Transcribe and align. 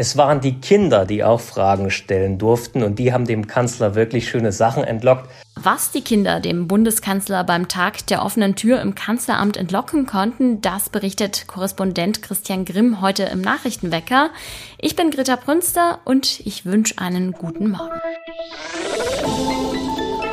Es 0.00 0.16
waren 0.16 0.40
die 0.40 0.60
Kinder, 0.60 1.06
die 1.06 1.24
auch 1.24 1.40
Fragen 1.40 1.90
stellen 1.90 2.38
durften 2.38 2.84
und 2.84 3.00
die 3.00 3.12
haben 3.12 3.26
dem 3.26 3.48
Kanzler 3.48 3.96
wirklich 3.96 4.28
schöne 4.28 4.52
Sachen 4.52 4.84
entlockt. 4.84 5.28
Was 5.56 5.90
die 5.90 6.02
Kinder 6.02 6.38
dem 6.38 6.68
Bundeskanzler 6.68 7.42
beim 7.42 7.66
Tag 7.66 8.06
der 8.06 8.24
offenen 8.24 8.54
Tür 8.54 8.80
im 8.80 8.94
Kanzleramt 8.94 9.56
entlocken 9.56 10.06
konnten, 10.06 10.60
das 10.60 10.88
berichtet 10.88 11.48
Korrespondent 11.48 12.22
Christian 12.22 12.64
Grimm 12.64 13.00
heute 13.00 13.24
im 13.24 13.40
Nachrichtenwecker. 13.40 14.30
Ich 14.80 14.94
bin 14.94 15.10
Greta 15.10 15.34
Prünster 15.34 15.98
und 16.04 16.46
ich 16.46 16.64
wünsche 16.64 16.98
einen 16.98 17.32
guten 17.32 17.70
Morgen. 17.70 17.90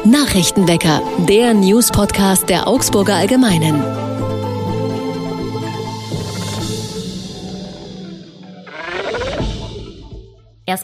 Nachrichtenwecker, 0.04 1.02
der 1.28 1.56
News-Podcast 1.56 2.50
der 2.50 2.68
Augsburger 2.68 3.16
Allgemeinen. 3.16 4.05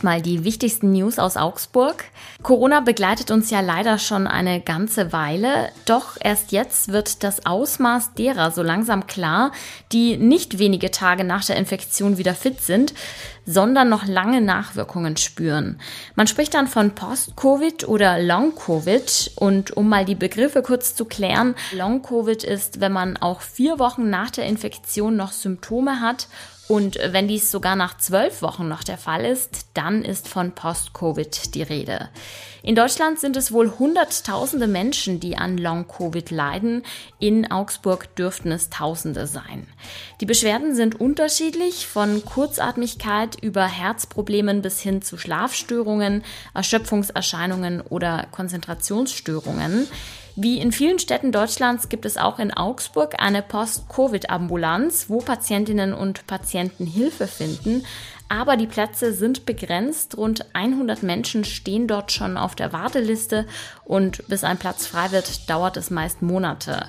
Erstmal 0.01 0.23
die 0.23 0.43
wichtigsten 0.43 0.93
News 0.93 1.19
aus 1.19 1.37
Augsburg. 1.37 2.05
Corona 2.41 2.79
begleitet 2.79 3.29
uns 3.29 3.51
ja 3.51 3.59
leider 3.59 3.99
schon 3.99 4.25
eine 4.25 4.59
ganze 4.59 5.13
Weile, 5.13 5.69
doch 5.85 6.17
erst 6.19 6.51
jetzt 6.51 6.91
wird 6.91 7.23
das 7.23 7.45
Ausmaß 7.45 8.15
derer 8.15 8.49
so 8.49 8.63
langsam 8.63 9.05
klar, 9.05 9.51
die 9.91 10.17
nicht 10.17 10.57
wenige 10.57 10.89
Tage 10.89 11.23
nach 11.23 11.45
der 11.45 11.57
Infektion 11.57 12.17
wieder 12.17 12.33
fit 12.33 12.61
sind, 12.61 12.95
sondern 13.45 13.89
noch 13.89 14.07
lange 14.07 14.41
Nachwirkungen 14.41 15.17
spüren. 15.17 15.79
Man 16.15 16.25
spricht 16.25 16.55
dann 16.55 16.65
von 16.65 16.95
Post-Covid 16.95 17.87
oder 17.87 18.17
Long-Covid 18.17 19.33
und 19.35 19.77
um 19.77 19.87
mal 19.87 20.05
die 20.05 20.15
Begriffe 20.15 20.63
kurz 20.63 20.95
zu 20.95 21.05
klären, 21.05 21.53
Long-Covid 21.73 22.43
ist, 22.43 22.81
wenn 22.81 22.91
man 22.91 23.17
auch 23.17 23.41
vier 23.41 23.77
Wochen 23.77 24.09
nach 24.09 24.31
der 24.31 24.45
Infektion 24.45 25.15
noch 25.15 25.31
Symptome 25.31 26.01
hat 26.01 26.27
und 26.71 26.97
wenn 27.03 27.27
dies 27.27 27.51
sogar 27.51 27.75
nach 27.75 27.97
zwölf 27.97 28.41
Wochen 28.41 28.69
noch 28.69 28.85
der 28.85 28.97
Fall 28.97 29.25
ist, 29.25 29.65
dann 29.73 30.05
ist 30.05 30.29
von 30.29 30.53
Post-Covid 30.53 31.53
die 31.53 31.63
Rede. 31.63 32.07
In 32.63 32.75
Deutschland 32.75 33.19
sind 33.19 33.35
es 33.35 33.51
wohl 33.51 33.73
Hunderttausende 33.77 34.67
Menschen, 34.67 35.19
die 35.19 35.35
an 35.35 35.57
Long-Covid 35.57 36.31
leiden. 36.31 36.83
In 37.19 37.51
Augsburg 37.51 38.15
dürften 38.15 38.53
es 38.53 38.69
Tausende 38.69 39.27
sein. 39.27 39.67
Die 40.21 40.25
Beschwerden 40.25 40.73
sind 40.73 40.97
unterschiedlich, 40.97 41.87
von 41.87 42.23
Kurzatmigkeit 42.23 43.35
über 43.43 43.65
Herzproblemen 43.65 44.61
bis 44.61 44.79
hin 44.79 45.01
zu 45.01 45.17
Schlafstörungen, 45.17 46.23
Erschöpfungserscheinungen 46.53 47.81
oder 47.81 48.27
Konzentrationsstörungen. 48.31 49.89
Wie 50.35 50.59
in 50.59 50.71
vielen 50.71 50.99
Städten 50.99 51.31
Deutschlands 51.31 51.89
gibt 51.89 52.05
es 52.05 52.17
auch 52.17 52.39
in 52.39 52.53
Augsburg 52.53 53.15
eine 53.17 53.41
Post-Covid-Ambulanz, 53.41 55.09
wo 55.09 55.19
Patientinnen 55.19 55.93
und 55.93 56.25
Patienten 56.25 56.85
Hilfe 56.85 57.27
finden. 57.27 57.85
Aber 58.29 58.55
die 58.55 58.67
Plätze 58.67 59.13
sind 59.13 59.45
begrenzt. 59.45 60.17
Rund 60.17 60.45
100 60.53 61.03
Menschen 61.03 61.43
stehen 61.43 61.87
dort 61.87 62.13
schon 62.13 62.37
auf 62.37 62.55
der 62.55 62.71
Warteliste 62.71 63.45
und 63.83 64.25
bis 64.29 64.45
ein 64.45 64.57
Platz 64.57 64.87
frei 64.87 65.11
wird, 65.11 65.49
dauert 65.49 65.75
es 65.75 65.89
meist 65.89 66.21
Monate. 66.21 66.85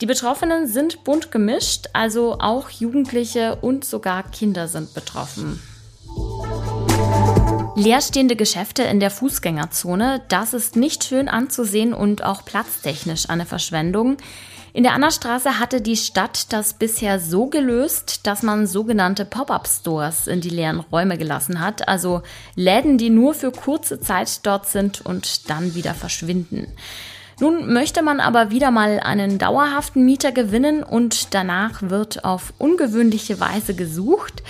Die 0.00 0.06
Betroffenen 0.06 0.66
sind 0.66 1.04
bunt 1.04 1.30
gemischt, 1.30 1.88
also 1.92 2.38
auch 2.40 2.70
Jugendliche 2.70 3.56
und 3.56 3.84
sogar 3.84 4.22
Kinder 4.22 4.68
sind 4.68 4.94
betroffen. 4.94 5.60
Leerstehende 7.80 8.36
Geschäfte 8.36 8.82
in 8.82 9.00
der 9.00 9.10
Fußgängerzone, 9.10 10.20
das 10.28 10.52
ist 10.52 10.76
nicht 10.76 11.02
schön 11.02 11.30
anzusehen 11.30 11.94
und 11.94 12.22
auch 12.22 12.44
platztechnisch 12.44 13.30
eine 13.30 13.46
Verschwendung. 13.46 14.18
In 14.74 14.82
der 14.82 14.92
Annastraße 14.92 15.58
hatte 15.58 15.80
die 15.80 15.96
Stadt 15.96 16.52
das 16.52 16.74
bisher 16.74 17.18
so 17.18 17.46
gelöst, 17.46 18.26
dass 18.26 18.42
man 18.42 18.66
sogenannte 18.66 19.24
Pop-up-Stores 19.24 20.26
in 20.26 20.42
die 20.42 20.50
leeren 20.50 20.80
Räume 20.80 21.16
gelassen 21.16 21.60
hat, 21.60 21.88
also 21.88 22.20
Läden, 22.54 22.98
die 22.98 23.08
nur 23.08 23.32
für 23.32 23.50
kurze 23.50 23.98
Zeit 23.98 24.44
dort 24.44 24.68
sind 24.68 25.00
und 25.00 25.48
dann 25.48 25.74
wieder 25.74 25.94
verschwinden. 25.94 26.66
Nun 27.40 27.72
möchte 27.72 28.02
man 28.02 28.20
aber 28.20 28.50
wieder 28.50 28.70
mal 28.70 29.00
einen 29.00 29.38
dauerhaften 29.38 30.04
Mieter 30.04 30.32
gewinnen 30.32 30.82
und 30.82 31.32
danach 31.32 31.80
wird 31.80 32.26
auf 32.26 32.52
ungewöhnliche 32.58 33.40
Weise 33.40 33.72
gesucht. 33.74 34.42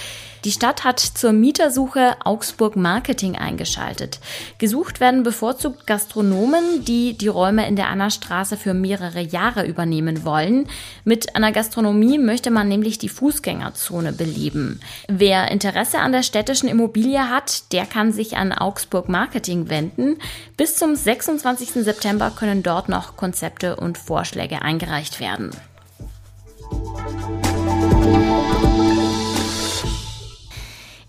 Die 0.44 0.52
Stadt 0.52 0.84
hat 0.84 1.00
zur 1.00 1.32
Mietersuche 1.32 2.16
Augsburg 2.24 2.74
Marketing 2.74 3.36
eingeschaltet. 3.36 4.20
Gesucht 4.58 5.00
werden 5.00 5.22
bevorzugt 5.22 5.86
Gastronomen, 5.86 6.84
die 6.84 7.16
die 7.16 7.28
Räume 7.28 7.68
in 7.68 7.76
der 7.76 7.88
Annastraße 7.88 8.56
für 8.56 8.72
mehrere 8.72 9.20
Jahre 9.20 9.66
übernehmen 9.66 10.24
wollen. 10.24 10.66
Mit 11.04 11.36
einer 11.36 11.52
Gastronomie 11.52 12.18
möchte 12.18 12.50
man 12.50 12.68
nämlich 12.68 12.98
die 12.98 13.10
Fußgängerzone 13.10 14.12
beleben. 14.12 14.80
Wer 15.08 15.50
Interesse 15.50 15.98
an 15.98 16.12
der 16.12 16.22
städtischen 16.22 16.68
Immobilie 16.68 17.28
hat, 17.28 17.72
der 17.72 17.84
kann 17.84 18.12
sich 18.12 18.36
an 18.36 18.52
Augsburg 18.52 19.08
Marketing 19.08 19.68
wenden. 19.68 20.16
Bis 20.56 20.76
zum 20.76 20.96
26. 20.96 21.84
September 21.84 22.30
können 22.30 22.62
dort 22.62 22.88
noch 22.88 23.16
Konzepte 23.16 23.76
und 23.76 23.98
Vorschläge 23.98 24.62
eingereicht 24.62 25.20
werden. 25.20 25.50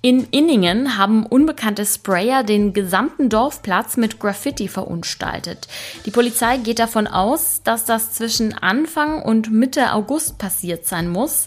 In 0.04 0.28
Inningen 0.32 0.98
haben 0.98 1.28
unbekannte 1.28 1.86
Sprayer 1.86 2.44
den 2.44 2.74
gesamten 2.74 3.30
Dorfplatz 3.30 3.98
mit 3.98 4.20
Graffiti 4.20 4.68
verunstaltet. 4.68 5.68
Die 6.08 6.12
Polizei 6.12 6.58
geht 6.58 6.80
davon 6.80 7.06
aus, 7.06 7.62
dass 7.64 7.86
das 7.86 8.12
zwischen 8.12 8.58
Anfang 8.58 9.22
und 9.22 9.52
Mitte 9.52 9.94
August 9.94 10.40
passiert 10.40 10.88
sein 10.88 11.08
muss. 11.08 11.46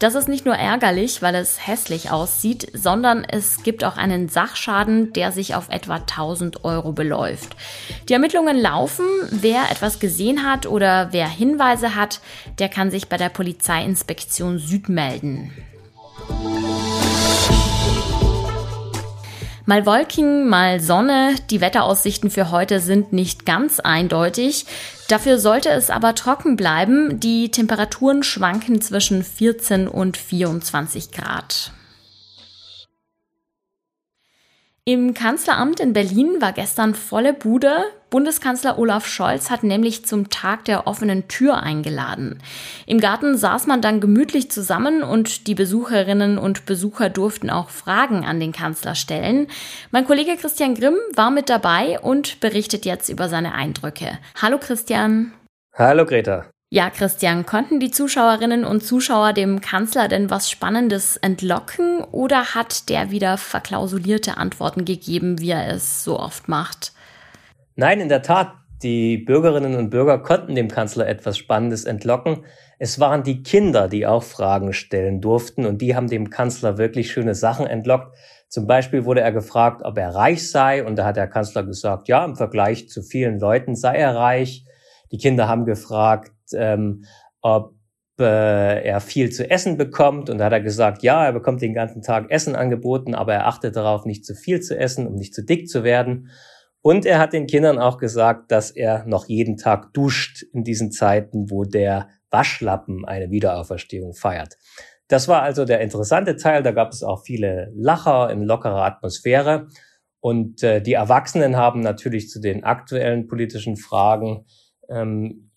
Das 0.00 0.14
ist 0.16 0.28
nicht 0.28 0.44
nur 0.44 0.54
ärgerlich, 0.54 1.22
weil 1.22 1.34
es 1.34 1.66
hässlich 1.66 2.10
aussieht, 2.10 2.70
sondern 2.74 3.24
es 3.24 3.62
gibt 3.62 3.84
auch 3.84 3.96
einen 3.96 4.28
Sachschaden, 4.28 5.14
der 5.14 5.32
sich 5.32 5.54
auf 5.54 5.70
etwa 5.70 5.94
1000 5.94 6.62
Euro 6.62 6.92
beläuft. 6.92 7.56
Die 8.10 8.12
Ermittlungen 8.12 8.58
laufen. 8.58 9.06
Wer 9.30 9.70
etwas 9.70 9.98
gesehen 9.98 10.44
hat 10.44 10.66
oder 10.66 11.08
wer 11.12 11.26
Hinweise 11.26 11.94
hat, 11.94 12.20
der 12.58 12.68
kann 12.68 12.90
sich 12.90 13.08
bei 13.08 13.16
der 13.16 13.30
Polizeiinspektion 13.30 14.58
Süd 14.58 14.90
melden. 14.90 15.52
Mal 19.66 19.86
Wolken, 19.86 20.46
mal 20.46 20.78
Sonne. 20.78 21.36
Die 21.48 21.62
Wetteraussichten 21.62 22.28
für 22.28 22.50
heute 22.50 22.80
sind 22.80 23.14
nicht 23.14 23.46
ganz 23.46 23.80
eindeutig. 23.80 24.66
Dafür 25.08 25.38
sollte 25.38 25.70
es 25.70 25.88
aber 25.88 26.14
trocken 26.14 26.56
bleiben. 26.56 27.18
Die 27.18 27.50
Temperaturen 27.50 28.22
schwanken 28.22 28.82
zwischen 28.82 29.24
14 29.24 29.88
und 29.88 30.18
24 30.18 31.12
Grad. 31.12 31.72
Im 34.84 35.14
Kanzleramt 35.14 35.80
in 35.80 35.94
Berlin 35.94 36.42
war 36.42 36.52
gestern 36.52 36.94
volle 36.94 37.32
Bude. 37.32 37.84
Bundeskanzler 38.14 38.78
Olaf 38.78 39.08
Scholz 39.08 39.50
hat 39.50 39.64
nämlich 39.64 40.06
zum 40.06 40.30
Tag 40.30 40.66
der 40.66 40.86
offenen 40.86 41.26
Tür 41.26 41.56
eingeladen. 41.64 42.40
Im 42.86 43.00
Garten 43.00 43.36
saß 43.36 43.66
man 43.66 43.82
dann 43.82 44.00
gemütlich 44.00 44.52
zusammen 44.52 45.02
und 45.02 45.48
die 45.48 45.56
Besucherinnen 45.56 46.38
und 46.38 46.64
Besucher 46.64 47.10
durften 47.10 47.50
auch 47.50 47.70
Fragen 47.70 48.24
an 48.24 48.38
den 48.38 48.52
Kanzler 48.52 48.94
stellen. 48.94 49.48
Mein 49.90 50.06
Kollege 50.06 50.36
Christian 50.36 50.76
Grimm 50.76 50.94
war 51.16 51.32
mit 51.32 51.50
dabei 51.50 51.98
und 51.98 52.38
berichtet 52.38 52.84
jetzt 52.84 53.08
über 53.08 53.28
seine 53.28 53.52
Eindrücke. 53.52 54.16
Hallo 54.40 54.58
Christian. 54.58 55.32
Hallo 55.76 56.06
Greta. 56.06 56.48
Ja, 56.70 56.90
Christian, 56.90 57.44
konnten 57.46 57.80
die 57.80 57.90
Zuschauerinnen 57.90 58.64
und 58.64 58.84
Zuschauer 58.84 59.32
dem 59.32 59.60
Kanzler 59.60 60.06
denn 60.06 60.30
was 60.30 60.48
Spannendes 60.48 61.16
entlocken 61.16 62.04
oder 62.12 62.54
hat 62.54 62.88
der 62.90 63.10
wieder 63.10 63.38
verklausulierte 63.38 64.36
Antworten 64.36 64.84
gegeben, 64.84 65.40
wie 65.40 65.50
er 65.50 65.66
es 65.74 66.04
so 66.04 66.20
oft 66.20 66.46
macht? 66.46 66.92
Nein, 67.76 68.00
in 68.00 68.08
der 68.08 68.22
Tat, 68.22 68.52
die 68.82 69.18
Bürgerinnen 69.18 69.74
und 69.74 69.90
Bürger 69.90 70.18
konnten 70.18 70.54
dem 70.54 70.68
Kanzler 70.68 71.08
etwas 71.08 71.38
Spannendes 71.38 71.84
entlocken. 71.84 72.44
Es 72.78 73.00
waren 73.00 73.22
die 73.22 73.42
Kinder, 73.42 73.88
die 73.88 74.06
auch 74.06 74.22
Fragen 74.22 74.72
stellen 74.72 75.20
durften 75.20 75.64
und 75.66 75.80
die 75.80 75.96
haben 75.96 76.08
dem 76.08 76.30
Kanzler 76.30 76.78
wirklich 76.78 77.10
schöne 77.10 77.34
Sachen 77.34 77.66
entlockt. 77.66 78.16
Zum 78.48 78.66
Beispiel 78.66 79.04
wurde 79.04 79.22
er 79.22 79.32
gefragt, 79.32 79.82
ob 79.84 79.98
er 79.98 80.14
reich 80.14 80.48
sei 80.50 80.84
und 80.84 80.96
da 80.96 81.06
hat 81.06 81.16
der 81.16 81.26
Kanzler 81.26 81.64
gesagt, 81.64 82.08
ja, 82.08 82.24
im 82.24 82.36
Vergleich 82.36 82.88
zu 82.88 83.02
vielen 83.02 83.40
Leuten 83.40 83.74
sei 83.74 83.96
er 83.96 84.14
reich. 84.14 84.64
Die 85.10 85.18
Kinder 85.18 85.48
haben 85.48 85.64
gefragt, 85.64 86.32
ähm, 86.52 87.04
ob 87.40 87.74
äh, 88.20 88.84
er 88.84 89.00
viel 89.00 89.30
zu 89.30 89.50
essen 89.50 89.76
bekommt. 89.76 90.30
Und 90.30 90.38
da 90.38 90.44
hat 90.44 90.52
er 90.52 90.60
gesagt, 90.60 91.02
ja, 91.02 91.24
er 91.24 91.32
bekommt 91.32 91.62
den 91.62 91.74
ganzen 91.74 92.02
Tag 92.02 92.30
Essen 92.30 92.54
angeboten, 92.54 93.14
aber 93.14 93.34
er 93.34 93.46
achtet 93.46 93.76
darauf, 93.76 94.04
nicht 94.04 94.24
zu 94.24 94.34
viel 94.34 94.60
zu 94.60 94.78
essen, 94.78 95.06
um 95.06 95.14
nicht 95.14 95.34
zu 95.34 95.44
dick 95.44 95.68
zu 95.68 95.82
werden. 95.82 96.30
Und 96.86 97.06
er 97.06 97.18
hat 97.18 97.32
den 97.32 97.46
Kindern 97.46 97.78
auch 97.78 97.96
gesagt, 97.96 98.52
dass 98.52 98.70
er 98.70 99.06
noch 99.06 99.24
jeden 99.24 99.56
Tag 99.56 99.94
duscht 99.94 100.42
in 100.52 100.64
diesen 100.64 100.92
Zeiten, 100.92 101.50
wo 101.50 101.64
der 101.64 102.10
Waschlappen 102.30 103.06
eine 103.06 103.30
Wiederauferstehung 103.30 104.12
feiert. 104.12 104.58
Das 105.08 105.26
war 105.26 105.40
also 105.40 105.64
der 105.64 105.80
interessante 105.80 106.36
Teil. 106.36 106.62
Da 106.62 106.72
gab 106.72 106.92
es 106.92 107.02
auch 107.02 107.24
viele 107.24 107.72
Lacher 107.74 108.30
in 108.30 108.42
lockerer 108.42 108.84
Atmosphäre. 108.84 109.68
Und 110.20 110.62
äh, 110.62 110.82
die 110.82 110.92
Erwachsenen 110.92 111.56
haben 111.56 111.80
natürlich 111.80 112.28
zu 112.28 112.38
den 112.38 112.64
aktuellen 112.64 113.28
politischen 113.28 113.78
Fragen 113.78 114.44
ähm, 114.90 115.52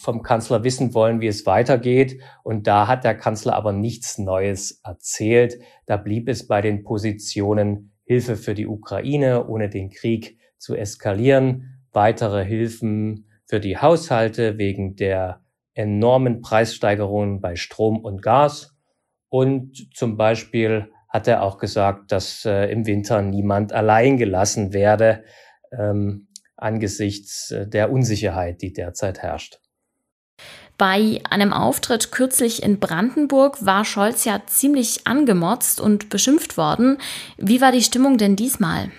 vom 0.00 0.22
Kanzler 0.22 0.64
wissen 0.64 0.94
wollen, 0.94 1.20
wie 1.20 1.26
es 1.26 1.44
weitergeht. 1.44 2.22
Und 2.42 2.66
da 2.66 2.86
hat 2.86 3.04
der 3.04 3.18
Kanzler 3.18 3.54
aber 3.54 3.74
nichts 3.74 4.16
Neues 4.16 4.80
erzählt. 4.82 5.58
Da 5.84 5.98
blieb 5.98 6.26
es 6.30 6.46
bei 6.46 6.62
den 6.62 6.84
Positionen 6.84 7.92
Hilfe 8.04 8.36
für 8.36 8.54
die 8.54 8.66
Ukraine, 8.66 9.46
ohne 9.46 9.68
den 9.68 9.90
Krieg 9.90 10.38
zu 10.60 10.76
eskalieren, 10.76 11.82
weitere 11.92 12.44
Hilfen 12.44 13.26
für 13.46 13.58
die 13.58 13.78
Haushalte 13.78 14.58
wegen 14.58 14.94
der 14.94 15.40
enormen 15.74 16.40
Preissteigerungen 16.40 17.40
bei 17.40 17.56
Strom 17.56 17.98
und 17.98 18.22
Gas. 18.22 18.76
Und 19.28 19.88
zum 19.94 20.16
Beispiel 20.16 20.92
hat 21.08 21.26
er 21.26 21.42
auch 21.42 21.58
gesagt, 21.58 22.12
dass 22.12 22.44
äh, 22.44 22.70
im 22.70 22.86
Winter 22.86 23.22
niemand 23.22 23.72
allein 23.72 24.16
gelassen 24.16 24.72
werde 24.72 25.24
ähm, 25.72 26.28
angesichts 26.56 27.50
äh, 27.50 27.66
der 27.66 27.90
Unsicherheit, 27.90 28.62
die 28.62 28.72
derzeit 28.72 29.20
herrscht. 29.20 29.58
Bei 30.78 31.20
einem 31.28 31.52
Auftritt 31.52 32.10
kürzlich 32.10 32.62
in 32.62 32.80
Brandenburg 32.80 33.64
war 33.66 33.84
Scholz 33.84 34.24
ja 34.24 34.42
ziemlich 34.46 35.06
angemotzt 35.06 35.80
und 35.80 36.08
beschimpft 36.08 36.56
worden. 36.56 36.98
Wie 37.36 37.60
war 37.60 37.72
die 37.72 37.82
Stimmung 37.82 38.16
denn 38.16 38.36
diesmal? 38.36 38.90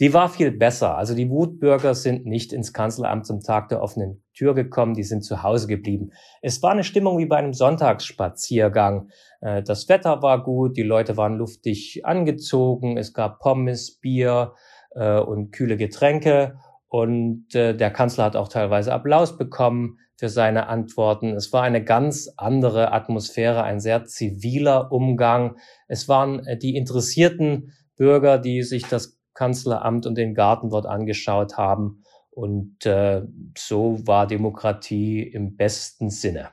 Die 0.00 0.12
war 0.12 0.28
viel 0.28 0.50
besser. 0.50 0.96
Also 0.96 1.14
die 1.14 1.30
Wutbürger 1.30 1.94
sind 1.94 2.26
nicht 2.26 2.52
ins 2.52 2.72
Kanzleramt 2.72 3.26
zum 3.26 3.40
Tag 3.40 3.68
der 3.68 3.80
offenen 3.80 4.24
Tür 4.34 4.54
gekommen, 4.54 4.94
die 4.94 5.04
sind 5.04 5.22
zu 5.22 5.44
Hause 5.44 5.68
geblieben. 5.68 6.10
Es 6.42 6.60
war 6.64 6.72
eine 6.72 6.82
Stimmung 6.82 7.18
wie 7.18 7.26
bei 7.26 7.36
einem 7.36 7.52
Sonntagsspaziergang. 7.52 9.08
Äh, 9.40 9.62
das 9.62 9.88
Wetter 9.88 10.20
war 10.20 10.42
gut, 10.42 10.76
die 10.76 10.82
Leute 10.82 11.16
waren 11.16 11.36
luftig 11.36 12.04
angezogen, 12.04 12.96
es 12.96 13.12
gab 13.12 13.38
Pommes, 13.38 14.00
Bier 14.00 14.54
äh, 14.96 15.20
und 15.20 15.52
kühle 15.52 15.76
Getränke 15.76 16.58
und 16.88 17.54
äh, 17.54 17.76
der 17.76 17.92
Kanzler 17.92 18.24
hat 18.24 18.36
auch 18.36 18.48
teilweise 18.48 18.92
Applaus 18.92 19.38
bekommen 19.38 19.98
für 20.16 20.28
seine 20.28 20.66
Antworten. 20.66 21.34
Es 21.34 21.52
war 21.52 21.62
eine 21.62 21.84
ganz 21.84 22.32
andere 22.36 22.92
Atmosphäre, 22.92 23.62
ein 23.62 23.78
sehr 23.78 24.04
ziviler 24.04 24.90
Umgang. 24.90 25.56
Es 25.86 26.08
waren 26.08 26.42
die 26.62 26.76
interessierten 26.76 27.72
Bürger, 27.96 28.38
die 28.38 28.62
sich 28.62 28.86
das 28.86 29.13
Kanzleramt 29.34 30.06
und 30.06 30.16
den 30.16 30.34
Garten 30.34 30.70
dort 30.70 30.86
angeschaut 30.86 31.56
haben. 31.56 32.02
Und 32.30 32.84
äh, 32.86 33.22
so 33.56 34.00
war 34.06 34.26
Demokratie 34.26 35.22
im 35.22 35.56
besten 35.56 36.10
Sinne. 36.10 36.50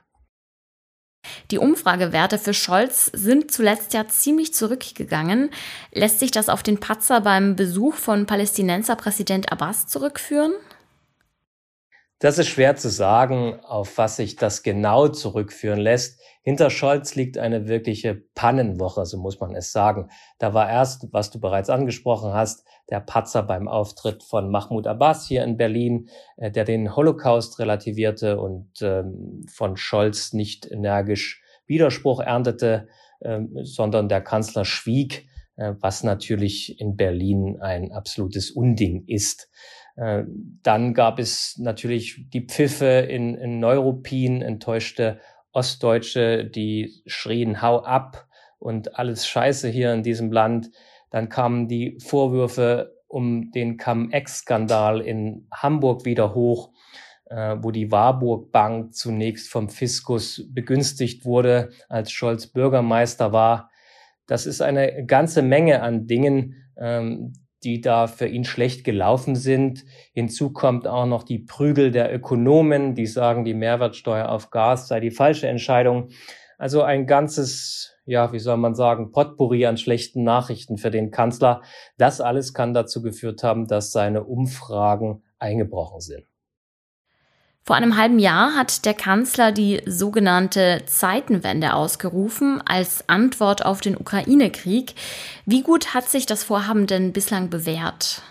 Die 1.50 1.58
Umfragewerte 1.58 2.38
für 2.38 2.54
Scholz 2.54 3.06
sind 3.12 3.50
zuletzt 3.50 3.94
ja 3.94 4.06
ziemlich 4.06 4.54
zurückgegangen. 4.54 5.50
Lässt 5.92 6.18
sich 6.18 6.30
das 6.30 6.48
auf 6.48 6.62
den 6.62 6.80
Patzer 6.80 7.20
beim 7.20 7.56
Besuch 7.56 7.94
von 7.94 8.26
Palästinenser 8.26 8.96
Präsident 8.96 9.52
Abbas 9.52 9.86
zurückführen? 9.86 10.52
Das 12.22 12.38
ist 12.38 12.46
schwer 12.46 12.76
zu 12.76 12.88
sagen, 12.88 13.58
auf 13.64 13.98
was 13.98 14.14
sich 14.14 14.36
das 14.36 14.62
genau 14.62 15.08
zurückführen 15.08 15.80
lässt. 15.80 16.20
Hinter 16.44 16.70
Scholz 16.70 17.16
liegt 17.16 17.36
eine 17.36 17.66
wirkliche 17.66 18.14
Pannenwoche, 18.36 19.04
so 19.06 19.18
muss 19.18 19.40
man 19.40 19.56
es 19.56 19.72
sagen. 19.72 20.08
Da 20.38 20.54
war 20.54 20.70
erst, 20.70 21.12
was 21.12 21.32
du 21.32 21.40
bereits 21.40 21.68
angesprochen 21.68 22.32
hast, 22.32 22.64
der 22.90 23.00
Patzer 23.00 23.42
beim 23.42 23.66
Auftritt 23.66 24.22
von 24.22 24.52
Mahmoud 24.52 24.86
Abbas 24.86 25.26
hier 25.26 25.42
in 25.42 25.56
Berlin, 25.56 26.10
äh, 26.36 26.52
der 26.52 26.64
den 26.64 26.94
Holocaust 26.94 27.58
relativierte 27.58 28.38
und 28.38 28.70
ähm, 28.82 29.44
von 29.52 29.76
Scholz 29.76 30.32
nicht 30.32 30.70
energisch 30.70 31.42
Widerspruch 31.66 32.20
erntete, 32.20 32.86
ähm, 33.22 33.50
sondern 33.64 34.08
der 34.08 34.20
Kanzler 34.20 34.64
schwieg, 34.64 35.26
äh, 35.56 35.74
was 35.80 36.04
natürlich 36.04 36.78
in 36.80 36.96
Berlin 36.96 37.58
ein 37.60 37.90
absolutes 37.90 38.52
Unding 38.52 39.06
ist. 39.08 39.48
Äh, 39.96 40.24
dann 40.62 40.94
gab 40.94 41.18
es 41.18 41.58
natürlich 41.58 42.28
die 42.30 42.46
Pfiffe 42.46 42.86
in, 42.86 43.34
in 43.34 43.60
Neuruppin, 43.60 44.42
enttäuschte 44.42 45.20
Ostdeutsche, 45.52 46.44
die 46.44 47.02
schrien, 47.06 47.60
hau 47.60 47.82
ab 47.82 48.26
und 48.58 48.98
alles 48.98 49.26
Scheiße 49.26 49.68
hier 49.68 49.92
in 49.92 50.02
diesem 50.02 50.32
Land. 50.32 50.70
Dann 51.10 51.28
kamen 51.28 51.68
die 51.68 51.98
Vorwürfe 52.00 52.94
um 53.06 53.50
den 53.50 53.76
Cum-Ex-Skandal 53.76 55.02
in 55.02 55.46
Hamburg 55.52 56.06
wieder 56.06 56.34
hoch, 56.34 56.70
äh, 57.26 57.56
wo 57.60 57.70
die 57.70 57.92
Warburg 57.92 58.50
Bank 58.52 58.94
zunächst 58.94 59.50
vom 59.50 59.68
Fiskus 59.68 60.48
begünstigt 60.48 61.26
wurde, 61.26 61.70
als 61.90 62.10
Scholz 62.10 62.46
Bürgermeister 62.46 63.32
war. 63.32 63.70
Das 64.26 64.46
ist 64.46 64.62
eine 64.62 65.04
ganze 65.04 65.42
Menge 65.42 65.82
an 65.82 66.06
Dingen, 66.06 66.54
ähm, 66.78 67.34
die 67.64 67.80
da 67.80 68.06
für 68.06 68.26
ihn 68.26 68.44
schlecht 68.44 68.84
gelaufen 68.84 69.36
sind. 69.36 69.84
Hinzu 70.12 70.52
kommt 70.52 70.86
auch 70.86 71.06
noch 71.06 71.22
die 71.22 71.38
Prügel 71.38 71.90
der 71.90 72.14
Ökonomen, 72.14 72.94
die 72.94 73.06
sagen, 73.06 73.44
die 73.44 73.54
Mehrwertsteuer 73.54 74.28
auf 74.28 74.50
Gas 74.50 74.88
sei 74.88 75.00
die 75.00 75.10
falsche 75.10 75.48
Entscheidung. 75.48 76.08
Also 76.58 76.82
ein 76.82 77.06
ganzes 77.06 77.92
ja, 78.04 78.32
wie 78.32 78.38
soll 78.38 78.56
man 78.56 78.74
sagen, 78.74 79.12
Potpourri 79.12 79.66
an 79.66 79.76
schlechten 79.76 80.24
Nachrichten 80.24 80.76
für 80.76 80.90
den 80.90 81.10
Kanzler. 81.10 81.62
Das 81.98 82.20
alles 82.20 82.52
kann 82.52 82.74
dazu 82.74 83.02
geführt 83.02 83.42
haben, 83.42 83.66
dass 83.66 83.92
seine 83.92 84.24
Umfragen 84.24 85.22
eingebrochen 85.38 86.00
sind. 86.00 86.31
Vor 87.64 87.76
einem 87.76 87.96
halben 87.96 88.18
Jahr 88.18 88.56
hat 88.56 88.84
der 88.84 88.94
Kanzler 88.94 89.52
die 89.52 89.82
sogenannte 89.86 90.82
Zeitenwende 90.86 91.74
ausgerufen 91.74 92.60
als 92.64 93.08
Antwort 93.08 93.64
auf 93.64 93.80
den 93.80 93.96
Ukraine-Krieg. 93.96 94.94
Wie 95.46 95.62
gut 95.62 95.94
hat 95.94 96.08
sich 96.08 96.26
das 96.26 96.42
Vorhaben 96.42 96.88
denn 96.88 97.12
bislang 97.12 97.50
bewährt? 97.50 98.22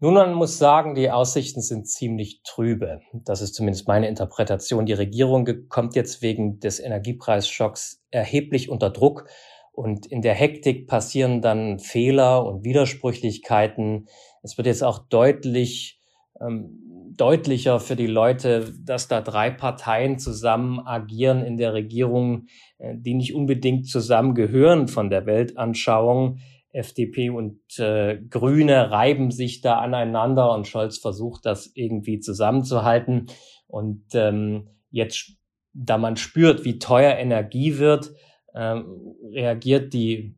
Nun, 0.00 0.12
man 0.12 0.34
muss 0.34 0.58
sagen, 0.58 0.94
die 0.94 1.10
Aussichten 1.10 1.62
sind 1.62 1.88
ziemlich 1.88 2.42
trübe. 2.44 3.00
Das 3.14 3.40
ist 3.40 3.54
zumindest 3.54 3.88
meine 3.88 4.06
Interpretation. 4.06 4.84
Die 4.84 4.92
Regierung 4.92 5.48
kommt 5.70 5.96
jetzt 5.96 6.20
wegen 6.20 6.60
des 6.60 6.78
Energiepreisschocks 6.78 8.02
erheblich 8.10 8.68
unter 8.68 8.90
Druck 8.90 9.26
und 9.72 10.04
in 10.04 10.20
der 10.20 10.34
Hektik 10.34 10.88
passieren 10.88 11.40
dann 11.40 11.78
Fehler 11.78 12.44
und 12.44 12.64
Widersprüchlichkeiten. 12.64 14.08
Es 14.42 14.58
wird 14.58 14.66
jetzt 14.66 14.84
auch 14.84 14.98
deutlich, 14.98 16.02
ähm, 16.38 16.93
deutlicher 17.16 17.80
für 17.80 17.96
die 17.96 18.06
Leute, 18.06 18.72
dass 18.84 19.08
da 19.08 19.20
drei 19.20 19.50
Parteien 19.50 20.18
zusammen 20.18 20.80
agieren 20.80 21.44
in 21.44 21.56
der 21.56 21.74
Regierung, 21.74 22.46
äh, 22.78 22.94
die 22.96 23.14
nicht 23.14 23.34
unbedingt 23.34 23.88
zusammengehören 23.88 24.88
von 24.88 25.10
der 25.10 25.26
Weltanschauung. 25.26 26.38
FDP 26.74 27.30
und 27.30 27.60
äh, 27.78 28.18
Grüne 28.28 28.90
reiben 28.90 29.30
sich 29.30 29.60
da 29.60 29.78
aneinander 29.78 30.52
und 30.52 30.66
Scholz 30.66 30.98
versucht, 30.98 31.46
das 31.46 31.70
irgendwie 31.74 32.18
zusammenzuhalten. 32.18 33.26
Und 33.68 34.06
ähm, 34.14 34.70
jetzt, 34.90 35.36
da 35.72 35.98
man 35.98 36.16
spürt, 36.16 36.64
wie 36.64 36.80
teuer 36.80 37.16
Energie 37.16 37.78
wird, 37.78 38.12
ähm, 38.56 39.14
reagiert 39.32 39.92
die 39.92 40.36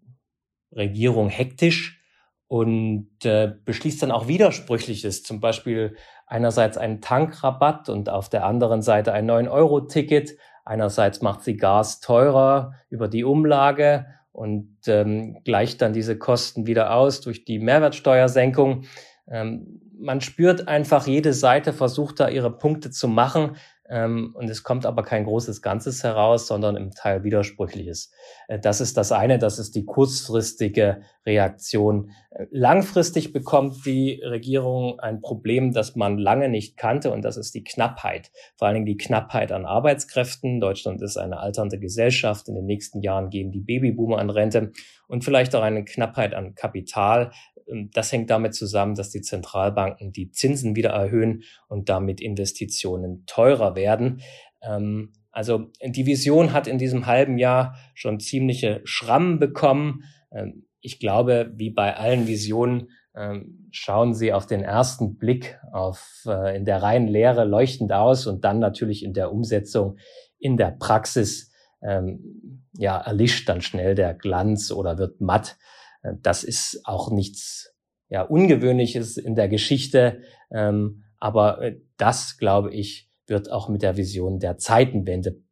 Regierung 0.72 1.30
hektisch 1.30 2.02
und 2.48 3.08
äh, 3.24 3.54
beschließt 3.64 4.02
dann 4.02 4.12
auch 4.12 4.28
Widersprüchliches, 4.28 5.22
zum 5.22 5.40
Beispiel 5.40 5.96
einerseits 6.26 6.76
einen 6.76 7.00
Tankrabatt 7.00 7.88
und 7.88 8.10
auf 8.10 8.28
der 8.28 8.44
anderen 8.44 8.82
Seite 8.82 9.12
ein 9.12 9.30
9-Euro-Ticket. 9.30 10.36
Einerseits 10.64 11.22
macht 11.22 11.42
sie 11.42 11.56
Gas 11.56 12.00
teurer 12.00 12.74
über 12.90 13.08
die 13.08 13.24
Umlage 13.24 14.06
und 14.32 14.76
ähm, 14.86 15.38
gleicht 15.44 15.80
dann 15.80 15.92
diese 15.92 16.18
Kosten 16.18 16.66
wieder 16.66 16.92
aus 16.92 17.20
durch 17.20 17.44
die 17.44 17.58
Mehrwertsteuersenkung. 17.58 18.84
Ähm, 19.28 19.80
man 19.98 20.20
spürt 20.20 20.68
einfach, 20.68 21.06
jede 21.06 21.32
Seite 21.32 21.72
versucht 21.72 22.20
da 22.20 22.28
ihre 22.28 22.50
Punkte 22.50 22.90
zu 22.90 23.08
machen. 23.08 23.56
Ähm, 23.88 24.34
und 24.34 24.50
es 24.50 24.62
kommt 24.62 24.86
aber 24.86 25.02
kein 25.02 25.24
großes 25.24 25.62
Ganzes 25.62 26.02
heraus, 26.02 26.46
sondern 26.46 26.76
im 26.76 26.90
Teil 26.90 27.24
Widersprüchliches. 27.24 28.12
Äh, 28.48 28.58
das 28.58 28.80
ist 28.80 28.96
das 28.96 29.12
eine, 29.12 29.38
das 29.38 29.58
ist 29.58 29.74
die 29.74 29.84
kurzfristige 29.84 31.02
Reaktion. 31.24 32.10
Äh, 32.30 32.46
langfristig 32.50 33.32
bekommt 33.32 33.84
die 33.86 34.20
Regierung 34.24 34.98
ein 35.00 35.20
Problem, 35.20 35.72
das 35.72 35.96
man 35.96 36.18
lange 36.18 36.48
nicht 36.48 36.76
kannte, 36.76 37.12
und 37.12 37.22
das 37.22 37.36
ist 37.36 37.54
die 37.54 37.64
Knappheit. 37.64 38.30
Vor 38.56 38.66
allen 38.68 38.74
Dingen 38.74 38.86
die 38.86 38.96
Knappheit 38.96 39.52
an 39.52 39.66
Arbeitskräften. 39.66 40.60
Deutschland 40.60 41.02
ist 41.02 41.16
eine 41.16 41.38
alternde 41.38 41.78
Gesellschaft. 41.78 42.48
In 42.48 42.54
den 42.54 42.66
nächsten 42.66 43.02
Jahren 43.02 43.30
gehen 43.30 43.52
die 43.52 43.60
Babyboomer 43.60 44.18
an 44.18 44.30
Rente 44.30 44.72
und 45.08 45.24
vielleicht 45.24 45.54
auch 45.54 45.62
eine 45.62 45.84
Knappheit 45.84 46.34
an 46.34 46.54
Kapital. 46.54 47.30
Ähm, 47.68 47.90
das 47.92 48.12
hängt 48.12 48.30
damit 48.30 48.54
zusammen, 48.54 48.94
dass 48.94 49.10
die 49.10 49.22
Zentralbanken 49.22 50.12
die 50.12 50.30
Zinsen 50.30 50.76
wieder 50.76 50.90
erhöhen 50.90 51.42
und 51.68 51.88
damit 51.88 52.20
Investitionen 52.20 53.24
teurer 53.26 53.76
werden. 53.76 54.20
Ähm, 54.62 55.12
also 55.30 55.70
die 55.84 56.06
Vision 56.06 56.52
hat 56.52 56.66
in 56.66 56.78
diesem 56.78 57.06
halben 57.06 57.36
Jahr 57.36 57.76
schon 57.94 58.20
ziemliche 58.20 58.80
Schrammen 58.84 59.38
bekommen. 59.38 60.04
Ähm, 60.32 60.66
ich 60.80 60.98
glaube, 60.98 61.52
wie 61.56 61.70
bei 61.70 61.96
allen 61.96 62.26
Visionen, 62.26 62.90
schauen 63.70 64.12
sie 64.12 64.34
auf 64.34 64.44
den 64.44 64.60
ersten 64.60 65.16
Blick 65.16 65.58
auf 65.72 66.24
äh, 66.26 66.54
in 66.54 66.66
der 66.66 66.82
reinen 66.82 67.08
Lehre 67.08 67.46
leuchtend 67.46 67.90
aus 67.90 68.26
und 68.26 68.44
dann 68.44 68.58
natürlich 68.58 69.02
in 69.02 69.14
der 69.14 69.32
Umsetzung 69.32 69.96
in 70.38 70.58
der 70.58 70.72
Praxis 70.72 71.50
ja 71.80 72.98
erlischt 72.98 73.48
dann 73.48 73.62
schnell 73.62 73.94
der 73.94 74.12
Glanz 74.12 74.70
oder 74.70 74.98
wird 74.98 75.20
matt. 75.20 75.56
Das 76.22 76.44
ist 76.44 76.82
auch 76.84 77.10
nichts 77.10 77.74
ja, 78.08 78.22
Ungewöhnliches 78.22 79.16
in 79.16 79.34
der 79.34 79.48
Geschichte. 79.48 80.20
Ähm, 80.50 81.04
Aber 81.18 81.60
äh, 81.62 81.80
das, 81.96 82.38
glaube 82.38 82.72
ich, 82.72 83.10
wird 83.26 83.50
auch 83.50 83.68
mit 83.68 83.82
der 83.82 83.96
Vision 83.96 84.38
der 84.38 84.58
Zeitenwende 84.58 85.42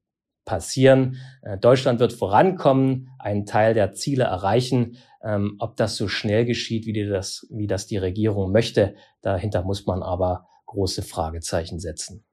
passieren. 0.45 1.17
Äh, 1.43 1.59
Deutschland 1.59 2.01
wird 2.01 2.13
vorankommen, 2.13 3.09
einen 3.19 3.47
Teil 3.47 3.75
der 3.75 3.93
Ziele 3.93 4.25
erreichen. 4.25 4.97
Ähm, 5.23 5.57
ob 5.59 5.77
das 5.77 5.97
so 5.97 6.07
schnell 6.07 6.45
geschieht, 6.45 6.87
wie 6.87 7.09
das, 7.09 7.47
wie 7.51 7.67
das 7.67 7.87
die 7.87 7.97
Regierung 7.97 8.53
möchte, 8.53 8.95
dahinter 9.23 9.63
muss 9.63 9.87
man 9.87 10.03
aber 10.03 10.47
große 10.67 11.03
Fragezeichen 11.03 11.81
setzen. 11.81 12.25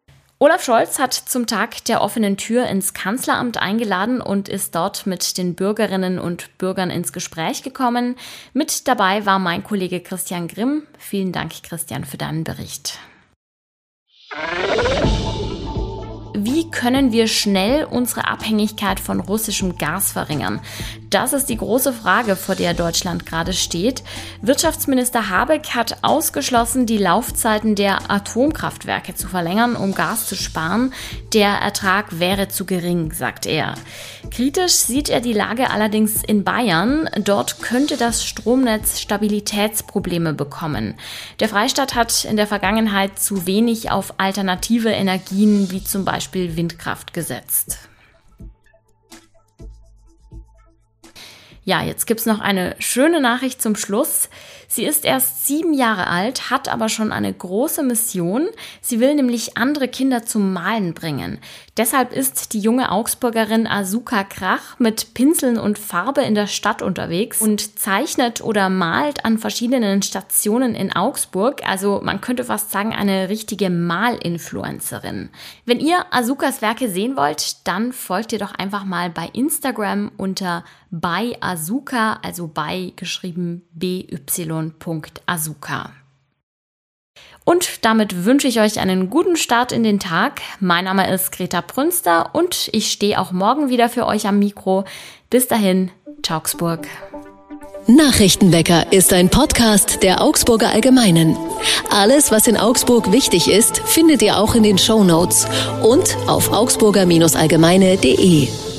Olaf 0.42 0.64
Scholz 0.64 0.98
hat 0.98 1.14
zum 1.14 1.46
Tag 1.46 1.86
der 1.86 2.02
offenen 2.02 2.36
Tür 2.36 2.66
ins 2.66 2.96
Kanzleramt 2.96 3.58
eingeladen 3.58 4.22
und 4.22 4.50
ist 4.50 4.74
dort 4.74 5.06
mit 5.06 5.38
den 5.38 5.54
Bürgerinnen 5.54 6.18
und 6.18 6.58
Bürgern 6.58 6.90
ins 6.90 7.14
Gespräch 7.14 7.62
gekommen. 7.62 8.16
Mit 8.52 8.88
dabei 8.88 9.28
war 9.28 9.38
mein 9.38 9.64
Kollege 9.64 10.00
Christian 10.00 10.48
Grimm. 10.48 10.88
Vielen 10.98 11.32
Dank, 11.32 11.62
Christian, 11.62 12.06
für 12.06 12.18
deinen 12.18 12.44
Bericht. 12.44 12.98
Wie 16.34 16.70
können 16.72 17.12
wir 17.12 17.28
schnell 17.28 17.84
unsere 17.84 18.28
Abhängigkeit 18.28 19.02
von 19.02 19.20
russischem 19.20 19.78
Gas 19.78 20.14
verringern? 20.14 20.62
Das 21.10 21.34
ist 21.34 21.48
die 21.48 21.58
große 21.58 21.92
Frage, 21.92 22.38
vor 22.38 22.56
der 22.56 22.74
Deutschland 22.74 23.26
gerade 23.26 23.52
steht. 23.52 24.02
Wirtschaftsminister 24.42 25.30
Habeck 25.30 25.76
hat 25.76 25.98
ausgeschlossen, 26.04 26.86
die 26.86 26.98
Laufzeiten 26.98 27.76
der 27.76 28.10
Atomkraftwerke 28.10 29.14
zu 29.14 29.28
verlängern, 29.28 29.76
um 29.76 29.94
Gas 29.94 30.28
zu 30.28 30.36
sparen. 30.36 30.94
Der 31.34 31.50
Ertrag 31.50 32.20
wäre 32.20 32.48
zu 32.48 32.66
gering, 32.66 33.12
sagt 33.12 33.46
er. 33.46 33.76
Kritisch 34.30 34.74
sieht 34.74 35.10
er 35.10 35.20
die 35.20 35.34
Lage 35.34 35.70
allerdings 35.70 36.24
in 36.24 36.46
Bayern. 36.46 37.10
Dort 37.26 37.62
könnte 37.62 37.98
das 37.98 38.24
Stromnetz 38.24 39.00
Stabilitätsprobleme 39.02 40.34
bekommen. 40.34 40.96
Der 41.42 41.50
Freistaat 41.50 41.94
hat 41.96 42.24
in 42.24 42.38
der 42.38 42.48
Vergangenheit 42.48 43.20
zu 43.20 43.46
wenig 43.46 43.92
auf 43.92 44.14
alternative 44.18 44.90
Energien 44.90 45.70
wie 45.72 45.84
zum 45.84 46.06
Beispiel 46.06 46.21
Windkraft 46.58 47.14
gesetzt. 47.14 47.90
Ja, 51.64 51.84
jetzt 51.84 52.08
gibt's 52.08 52.26
noch 52.26 52.40
eine 52.40 52.76
schöne 52.80 53.22
Nachricht 53.22 53.62
zum 53.62 53.76
Schluss. 53.76 54.30
Sie 54.74 54.86
ist 54.86 55.04
erst 55.04 55.46
sieben 55.48 55.74
Jahre 55.74 56.08
alt, 56.08 56.50
hat 56.50 56.70
aber 56.70 56.88
schon 56.88 57.12
eine 57.12 57.34
große 57.34 57.84
Mission. 57.84 58.48
Sie 58.80 59.02
will 59.02 59.16
nämlich 59.16 59.58
andere 59.58 59.90
Kinder 59.90 60.26
zum 60.26 60.54
Malen 60.54 60.94
bringen. 60.94 61.40
Deshalb 61.76 62.14
ist 62.14 62.54
die 62.54 62.62
junge 62.62 62.90
Augsburgerin 62.90 63.68
Asuka 63.68 64.24
Krach 64.24 64.80
mit 64.80 65.14
Pinseln 65.14 65.58
und 65.58 65.78
Farbe 65.78 66.22
in 66.22 66.36
der 66.36 66.48
Stadt 66.48 66.82
unterwegs 66.82 67.42
und 67.42 67.80
zeichnet 67.80 68.42
oder 68.42 68.70
malt 68.70 69.26
an 69.26 69.40
verschiedenen 69.40 70.04
Stationen 70.04 70.74
in 70.74 70.96
Augsburg. 70.96 71.68
Also 71.68 72.00
man 72.02 72.22
könnte 72.22 72.46
fast 72.46 72.72
sagen, 72.72 72.94
eine 72.94 73.28
richtige 73.28 73.70
Malinfluencerin. 73.70 75.32
Wenn 75.66 75.82
ihr 75.82 76.06
Asukas 76.12 76.62
Werke 76.62 76.90
sehen 76.90 77.18
wollt, 77.18 77.68
dann 77.68 77.92
folgt 77.92 78.32
ihr 78.32 78.40
doch 78.40 78.54
einfach 78.54 78.86
mal 78.86 79.10
bei 79.10 79.30
Instagram 79.34 80.12
unter 80.16 80.64
bei 80.92 81.38
Asuka, 81.40 82.20
also 82.22 82.48
bei 82.48 82.92
geschrieben 82.98 83.64
by.asuka. 84.70 85.92
Und 87.44 87.84
damit 87.84 88.26
wünsche 88.26 88.48
ich 88.48 88.60
euch 88.60 88.80
einen 88.80 89.10
guten 89.10 89.36
Start 89.36 89.72
in 89.72 89.84
den 89.84 90.00
Tag. 90.00 90.42
Mein 90.60 90.86
Name 90.86 91.12
ist 91.12 91.32
Greta 91.32 91.62
Prünster 91.62 92.30
und 92.34 92.70
ich 92.72 92.92
stehe 92.92 93.20
auch 93.20 93.32
morgen 93.32 93.70
wieder 93.70 93.90
für 93.90 94.06
euch 94.06 94.28
am 94.28 94.40
Mikro. 94.40 94.86
Bis 95.30 95.48
dahin, 95.48 95.92
Augsburg. 96.30 96.88
Nachrichtenwecker 97.88 98.94
ist 98.94 99.12
ein 99.12 99.30
Podcast 99.30 100.04
der 100.04 100.22
Augsburger 100.22 100.70
Allgemeinen. 100.70 101.36
Alles, 101.90 102.32
was 102.32 102.48
in 102.48 102.56
Augsburg 102.56 103.12
wichtig 103.12 103.50
ist, 103.50 103.80
findet 103.80 104.22
ihr 104.22 104.38
auch 104.38 104.54
in 104.54 104.64
den 104.64 104.78
Show 104.78 105.04
Notes 105.04 105.48
und 105.82 106.16
auf 106.28 106.54
augsburger-allgemeine.de. 106.54 108.71